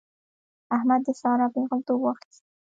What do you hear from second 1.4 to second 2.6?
پېغلتوب واخيست.